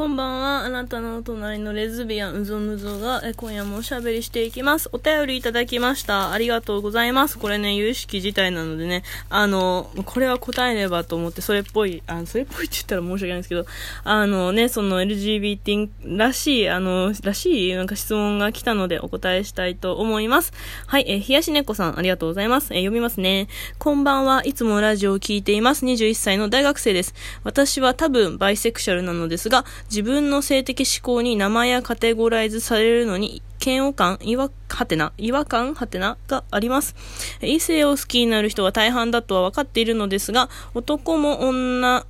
[0.00, 0.64] こんばんは。
[0.64, 4.88] あなたの隣のレズビアンうぞむぞがえ今夜もおしゃべりしていきます。
[4.92, 6.32] お便りいただきました。
[6.32, 7.38] ありがとうございます。
[7.38, 13.66] これね、有識自体なのでね、あの、これは答えればと思って、それっぽい、あそれっぽいって言ったら申し訳ないんですけど、
[14.04, 20.54] あのね、その LGBT らしい、あの、らしい、なんか質問が来たのでお答えしたいと思います。
[20.86, 22.72] はい、え冷やし猫さん、ありがとうございます。
[22.72, 23.48] え読みますね。
[23.78, 24.46] こんばんは。
[24.46, 25.84] いつもラジオを聞いています。
[25.84, 27.14] 21歳の大学生です。
[27.44, 36.94] 私は多分バイセクシャルなのですが、自分の性的思考に名前やカテゴライズされるのに嫌悪感、違和、はてな、違和感、はてながあります。
[37.42, 42.06] 異性を好きになる人が大半だとは分かっているのですが、男も女、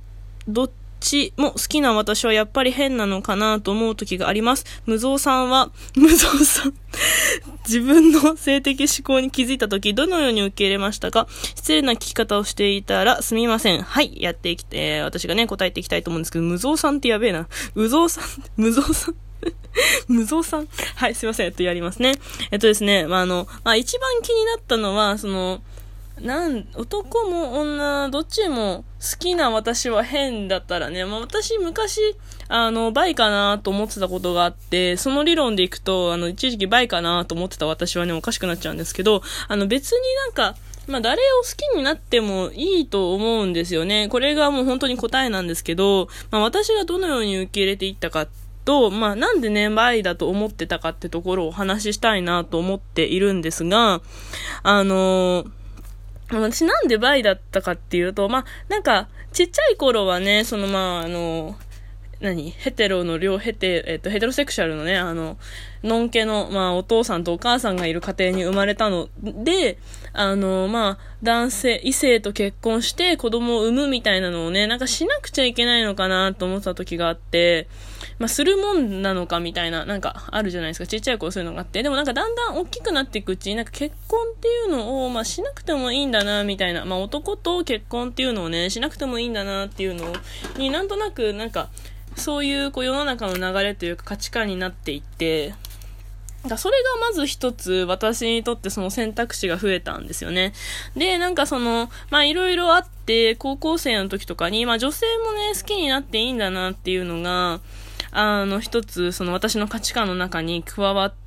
[0.47, 0.69] どっ
[1.01, 4.65] ちも好きな私はやっぱり変なのかなと思う時があります。
[4.85, 6.73] 無造さんは、 無造さん
[7.67, 11.27] 自分の性的思考に気づいた時、どのように受け入れましたか？
[11.55, 13.81] 失礼な聞き方をしていたらすみません。
[13.81, 17.47] はい、やってきて、私がね、答えていきたいと思うんですけど、無造さんってやべえな。
[17.75, 18.23] 無造さん、
[18.55, 19.15] 無造さん
[20.07, 21.47] 無造さんはい、すいません。
[21.47, 22.13] えっと、やりますね。
[22.51, 25.61] えっとですね、まあ、あの、まあ、一番気になったのは、その、
[26.21, 32.15] なん、男も女、どっちも好きな私は変だったらね、まあ、私昔、
[32.47, 44.07] あの、バイかなと思ってたことがあって、その理論でいくと、あの、一時期バイかなと思ってた私はね、おかしくなっちゃうんですけど、あの、別になんか、まあ、誰を好きになってもいいと思うんですよね。
[44.09, 48.27] これがもう本当に答えなんですけど、まあ、私がどのように受け入れていったか
[48.65, 54.01] と、まあ、なんでね、バイだと思ってたかってところをお話ししたいなと思っているんですが、
[54.63, 55.60] あのー
[56.39, 61.55] 私なんでバイだったかっていうと、まあ、なんか、ちっちゃい頃はね、そのまあ、あの、
[62.21, 62.51] 何？
[62.51, 65.37] ヘテロの両ヘテ、えっと、ヘテロセクシャルのね、あの、
[65.83, 69.79] のんけの、まあ、お父さんとお母さんがいる家庭に生まれたので、
[70.13, 77.67] あの、まあ、男性、異性と結婚して子供を産むみたいなのをね、なんかしなくちゃいけないのかなと思った時があって、
[78.19, 80.85] まあ、するもんなのかみたいな、なんかあるじゃないですか。
[80.85, 81.81] ちっちゃい頃そういうのがあって。
[81.81, 86.85] でもなんかだんだん大きくなっていくうちに、なんか結婚っていうのを、まあ、しなくてもいいんだな、みたいな。
[86.85, 90.13] まあ、男と結婚っていうのをね、しなくてもいいんだな、っていうの
[90.57, 91.69] になんとなく、なんか、
[92.15, 95.53] そういうこう世の中の流れというか価値観になっていって、
[96.47, 100.53] だそれがまず一つ私にとってその選択肢が増えたんですよね。
[100.95, 107.59] で、なんかその、まあいろいろあって、高校生の時とかに、まあ女性もね、好きになっていいんだなっていうのが、
[108.11, 111.20] あの、一つ、その私の価値観の中に加わって、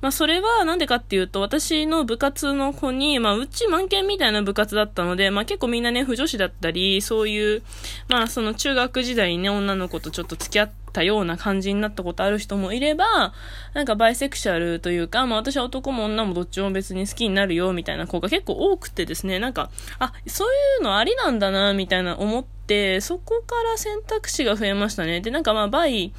[0.00, 7.62] まあ、それはなんでかっていうと、私の部活の子に、まあ、うち満研みたいな部活だったので、まあ、結構みんなね、不女子だったり、そういう、
[8.08, 13.32] まあ、その中学時代にね、女の子とちょっと付き合ったような感じになったことある人もいれば、
[13.74, 25.20] なんかバイセクシャルというか、まあ私は男も女もどっちも別に好きになるよみたいな子が結構多くてですね、なんか、あ、そういうのありなんだな、みたいな思って、て、そこから選択肢が増えましたね。
[25.20, 26.12] で、なんかまあ、バイ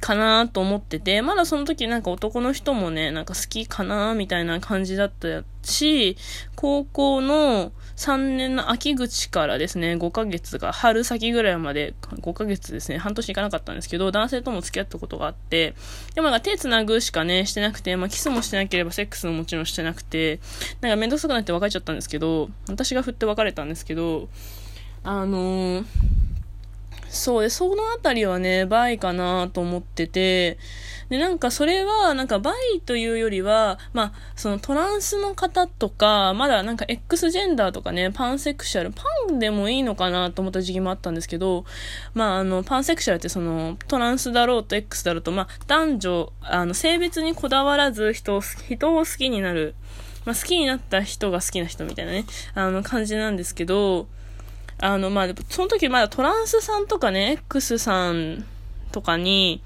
[0.00, 6.16] かなと思ってて、まだその時なんか男の人もね、なんか好きかなみたいな感じだったし、
[6.56, 15.74] 高校の3年の秋口からですね、5ヶ月が春先ぐらいまで、5ヶ月ですね、半年いかなかったんですけど、男性とも付き合ったことがあって、
[16.14, 20.40] でもなんか手繋ぐしかね、してなくて、まあキスもしてなければセックスももちろんしてなくて、
[20.80, 24.28] なんかめんどくさくなって別れちゃったんですけど、私が振って別れたんですけど、
[25.02, 25.84] あのー、
[27.10, 30.58] そうで、そのあたりはね、バイかなと思ってて、
[31.08, 41.64] で、なんかそれは、なんかバイというよりは、まあ、そのトランスの方とか、まだなんか X ジェンダーとかね、パンセクシャル、パンでもいいのかなと思った時期もあったんですけど、
[42.14, 49.74] まあ、あの、パンセクシャルってその、トランスだろうと X だろうと、まあ、男女、あの、性別にこだわらず人を、人を好きになる、
[50.24, 54.06] まあ、好きになった人が好きな人みたいなね、あの感じなんですけど、
[54.80, 58.44] あの、まあ、その時まだトランスさんとかね、X さん
[58.92, 59.62] とかに、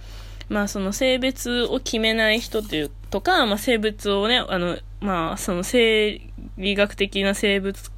[0.48, 6.20] まあ、その性別を決めない人っていうとか、まあ、性別をね、あの、まあ、その生
[6.58, 7.91] 理学的な性別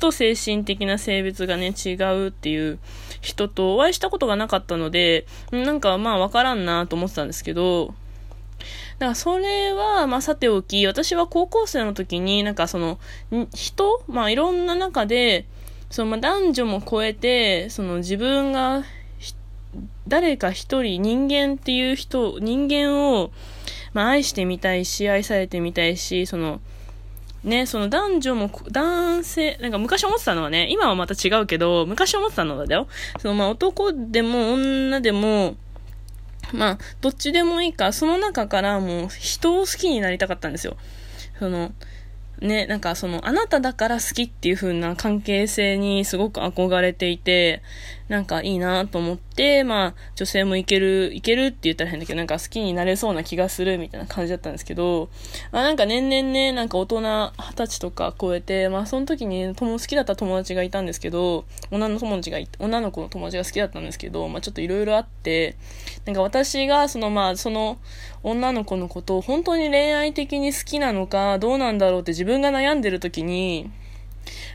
[0.00, 2.78] と精神的な性別がね、違うっていう
[3.20, 7.94] 人とお会いしたことがなかったので、なんかまあわからんなと思ってたんですけど、
[8.98, 12.98] だからそれは、まあさておき、私は高校生の時になんかその、
[13.54, 15.46] 人まあいろんな中で、
[15.96, 18.84] そのまあ男女も超えて、その自分が
[20.06, 23.30] 誰か一人人間っていう人、人間を、
[23.94, 26.60] まあ愛してみたいし、愛されてみたいし、その、
[27.44, 32.88] ね、その男女も、男性、なんか昔思ってたのはね、今はまた違うけど、昔思ってたのだよ。
[33.18, 35.56] そのまあ男でも女でも、
[36.52, 40.76] まあ、どっちでもいいか、その中からもう人を好きになりたかったんですよ。
[41.38, 41.72] その、
[42.40, 47.62] ね、なんかその、あなただから好きっていう風な関係性にすごく憧れていて、
[48.08, 49.25] なんかいいなと思って、
[49.64, 55.10] まあ、女性もいける、いけるって言ったら変だけど、なんか好きになれそうな気がするみたいな感じだったんですけど、
[55.52, 65.56] まあなんか年々ね、なんか大人二十歳とか超えて、まあその時に友好きだった友達がいたんですけど、女の友達が、女の子の友達が好きだったんですけど、まあちょっといろいろあって、
[66.06, 67.78] なんか私がそのまあその
[68.22, 73.70] 女の子のことを本当に恋愛的に好きなのかどうなんだろうって自分が悩んでる時に、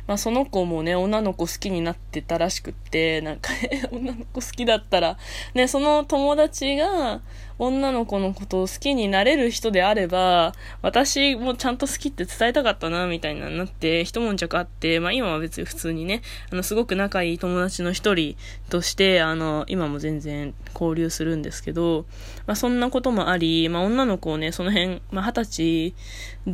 [0.07, 3.51] まあその子もね、女の子好きになってたらしくって、なんか
[3.91, 5.17] 女の子好きだったら、
[5.53, 7.21] ね、その友達が
[7.63, 18.35] 女の子のことを好きになれる人であれば、私もちゃんと好きって伝えたかったな、みたいなになって、一悶着あって、まあ今は別に普通にね、あの、すごく仲いい友達の一人
[18.71, 22.07] として、あの、今も全然交流するんですけど、
[22.47, 25.93] まあそんなこともあり、まあ女の子をね、その辺、まあ二十歳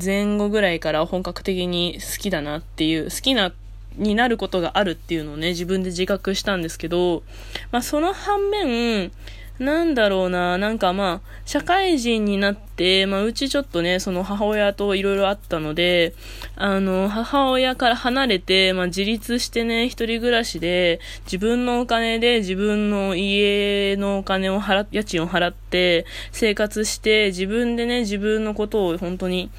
[0.06, 3.53] 前後ぐらいから本格的に好きだなっていう、好きな
[3.95, 7.24] になることがあるっていうのをね、自分で自覚したんですけど、
[7.71, 9.13] まあその反面、
[9.59, 16.13] なんだろうな、なんかまあ、社会人になって、まあ、うちちょっとね、その母親といろいろあったので、
[16.56, 29.50] あの、母親から離れて、まあ、自立してね、一人暮らしで、自分のお金で自分の家のお金を払、家賃を払って、生活して、自分でね、自分のことを本当に、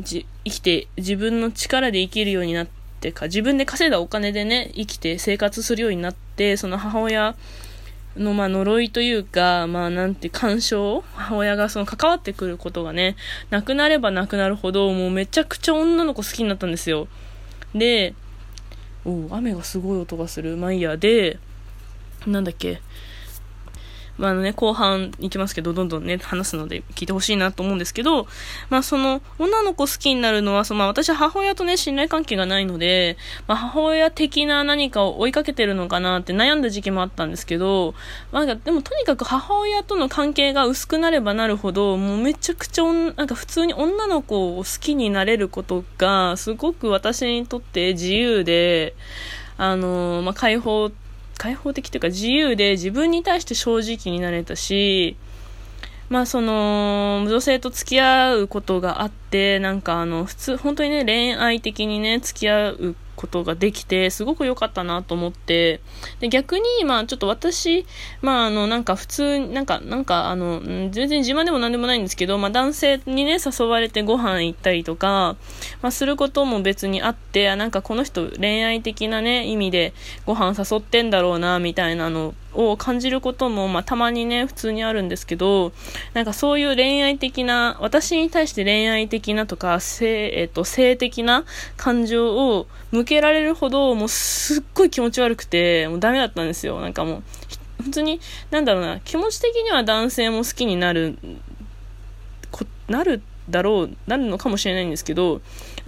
[0.00, 2.66] じ、生きて、自分の力で生きるようになっ
[3.00, 7.34] てか、自分で稼いだお金でね、生きて生活するようになって、その母親、
[8.16, 11.02] の、まあ、呪いというか、まあ、なんて、干渉？
[11.14, 13.16] 母親がその関わってくることがね、
[13.50, 17.08] なくなればなくなるほど、もうめちゃくちゃ女の子好きになったんですよ。
[17.74, 18.14] で、
[19.04, 20.56] お雨がすごい音がする。
[20.56, 20.96] まあいいや。
[20.96, 21.38] で、
[22.26, 22.80] なんだっけ？
[24.18, 28.26] まあ、のね、後半行きますけど、どんどんね、話すので聞いてほしいなと思うんですけど、
[28.70, 33.16] まあ、その、女の子好きになるのは、その、まあ、私は母親とね、信頼関係がないので、
[33.46, 37.94] まあ、母親的な何かを追いかけてるのかなって悩んだ時期もあったんですけど、
[38.30, 48.94] まあ、でもとにかく母親との関係が薄くなればなるほど、もうめちゃくちゃ、なんか普通に女の子を好きになれることが、すごく私にとって自由で、
[49.56, 50.90] あのまあ、解放
[51.38, 55.16] 開放的というか自由で自分に対して正直になれたし、
[56.08, 65.80] まあその、女性と付き合うことがあって、なんかあの、普通、本当にね、恋愛的にね、付き合うことができて、すごく良かったなと思って、
[66.20, 67.86] で、逆に、まあ、ちょっと私、
[68.22, 75.36] まあ、あの、なんか普通、なんか、なんか、あの、全然自慢でも何でもないんですけど、まあ、男性にね、誘われてご飯行ったりとか、
[75.82, 79.92] まあ、することも別にあって、なんかこの人恋愛的なね、意味で
[80.26, 85.72] ご飯誘ってんだろうな、みたいなのを感じることも、まあ、たまにね、普通にあるんですけど、
[86.12, 91.44] なんかそういう恋愛的な、私に対して恋愛的なとか、性、えっ、と、性的な
[91.76, 96.80] 感情を向けられるほど、もうすっごい気持ち悪くて、もうダメだったんですよ。
[96.80, 97.22] なんかも
[97.80, 98.20] う、普通に、
[98.50, 101.18] なんだろうな、気持ち的には男性も好きになる、
[102.50, 105.40] こなるだろう、なるのかもしれないんですけど、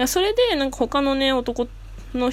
[0.06, 1.68] それで、なんか他のね、男
[2.14, 2.30] の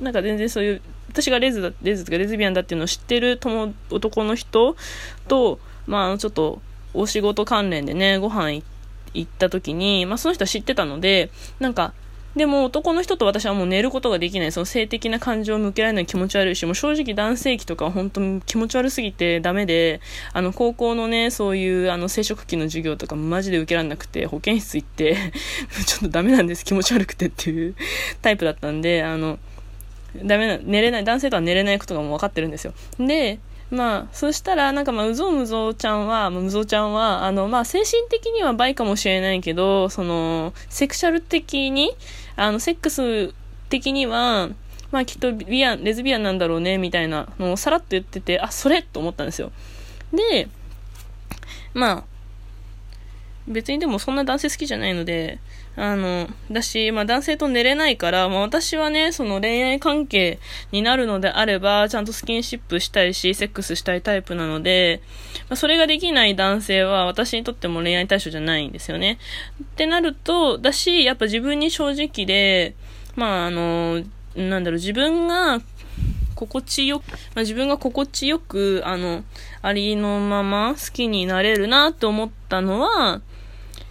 [0.00, 4.76] なんか全然そういう私がレズだ、レズとかレズビアンだっていうのを知ってる友、男の人
[5.28, 6.60] と、まあ、ちょっと、
[6.94, 8.62] お仕事関連でね、ご飯
[9.14, 11.92] 行った時に、まあ、その人は知ってたので、なんか、
[12.36, 14.52] でも男の人と私はもう寝ることができない。
[14.52, 20.00] その性的な感情を向けられない気持ち悪いし、もう正直男性器とか本当に気持ち悪すぎてダメで、
[20.32, 25.16] あの高校のね、そういうあの生殖器の授業とかマジで受けられなくて、保健室行って
[25.86, 27.74] ちょっとダメなんです、気持ち悪くてっていう
[28.22, 29.40] タイプだったんで、あの、
[30.16, 32.72] ダメな、寝れない、男性とは寝れないことがもう分かってるんですよ。
[32.98, 33.38] で、
[33.70, 41.94] まあ、そしたら、なんかまあ、うぞうむぞうちゃんは、むぞうちゃんは、あの、まあ、精神的にはバイかもしれないけど、その、セクシャル的に、
[42.34, 43.32] あの、セックス
[43.68, 44.48] 的には、
[44.90, 49.52] まあ、きっとビアン、レズビアンなんだろうね、みたいなのをさらっと言ってて、あ、それと思ったんですよ。
[50.12, 50.48] で、
[51.74, 52.04] まあ、
[53.50, 55.38] 別にでもそんな男性好きじゃないので、
[55.76, 60.38] あの、だし、まあ男性と寝れないから、まあ私はね、その恋愛関係
[60.72, 65.02] になるのであれば、ちゃんとスキンシップしたいし、セックスしたいタイプなので、
[65.48, 69.18] まあ、それができない男性は私にとっても恋愛対象じゃないんですよね。
[69.62, 72.74] ってなると、だし、やっぱ自分に正直で、
[73.16, 74.02] まああの、
[74.36, 75.60] なんだろう、自分が
[76.34, 79.24] 心地よく、まあ、自分が心地よく、あの、
[79.62, 83.20] ありのまま好きになれるなって思ったのは、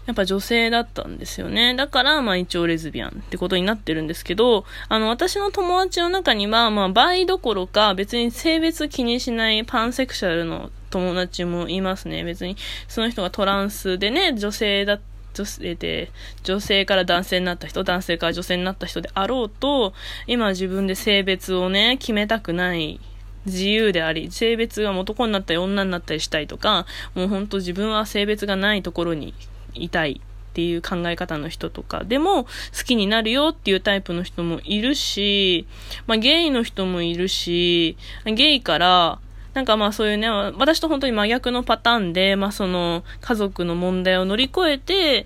[0.10, 1.76] やっぱ女性だったんですよね。
[1.76, 12.24] だから、まあ一応レズビアンってことになってるんですけど、あの、私の友達の中には、まあ、バイどころか、別に性別気にしないパンセクシャルの友達もいますね。
[12.24, 15.00] 別に、その人がトランスでね、女性だ
[15.36, 16.10] 女性で、
[16.42, 19.94] 女性から男性になった人、男性から女性になった人であろうと、
[20.26, 23.00] 今自分で性別をね、決めたくない
[23.46, 29.34] 自由であり、性別が男になったり女になったりしたいとか、もうほんと自分は性別がないところに
[29.74, 32.50] いたいっていう考え方の人とかでも好
[32.86, 35.68] きになるよっていうタイプの人もいるし、
[36.08, 39.20] まあゲイの人もいるし、ゲイから
[39.54, 45.26] なんかまあそういうね、私と本当に真逆のパターンで、まあその家族の問題を乗り越えて、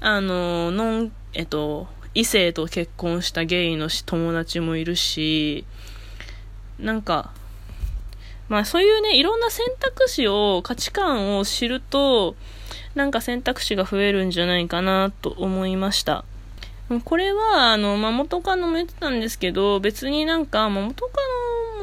[0.00, 5.64] あの、ノン、えっと、異性と結婚したゲイの友達もいるし、
[6.78, 7.32] なんか、
[8.48, 12.36] まあそういうね、いろんな選択肢を、価値観を知ると、
[12.98, 16.24] なんか選択肢が増えるんじゃないかなと思いました。
[17.04, 21.12] これは、あの、まあ、元カノも言ってたんですけど、別になんか、まあ、元カ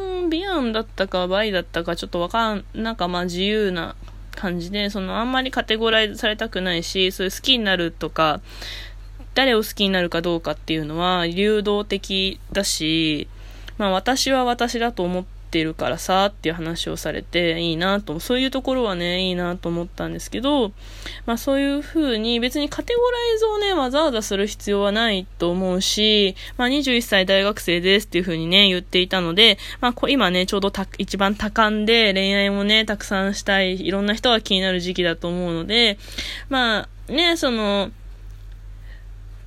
[0.01, 3.95] ノもビアンだったかバイだったかちょっとわかん、なんかまあ自由な
[4.35, 8.41] 感じで、そのあんまりカテゴライズされたくないし、そういう好きになるとか、
[9.35, 13.29] 誰を好きになるかどうかっていうのは流動的だし、
[13.77, 20.71] まあ私は私だと思っててるからさっていう話をされていいなと、そういうところはね、いいなと思ったんですけど、
[21.25, 35.97] まあそういう風に別にカテゴライズをね、わざわざする必要はないと思うし、まあ21歳大学生ですっていう風にね、言っていたので、まあ今ね、ちょうど一番多感で恋愛もね、たくさんしたい、いろんな人が気になる時期だと思うので、
[36.49, 37.91] まあね、その、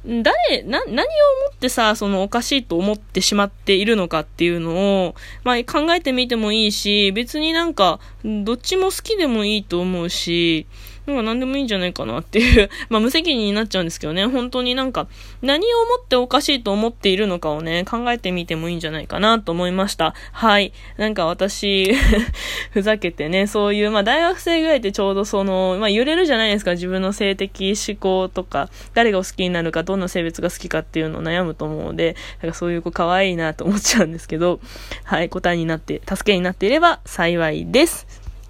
[0.06, 1.04] 誰、な、何をも
[1.52, 5.14] ってさ、そのおかしいと思ってしまっているのかっていうのを、
[5.44, 10.66] まあ考えてみてもいいし、別になんか、どっちも好きでもいいと思うし、
[11.08, 15.08] なんか何でもいいんじゃないかなっていう まあ無責任になっちゃうんですけどね、本当になんか、
[15.40, 20.14] 何をもっておかしいと思っているのかをね、考えてみてもいいんじゃないかなと思いました。
[20.32, 20.72] はい。
[20.98, 21.94] なんか私
[22.72, 34.60] ふざけてね、そういう、まあ大学生ぐらいってちょうどその、まあ揺れるじゃないですか、自分の性的思考とか、誰がお好きになるか、どんな性別が好きかっていうのを悩むと思うので、なんかそういう子可愛いなと思っちゃうんですけど、
[35.04, 38.17] はい、答えになって、助けになっていれば幸いです。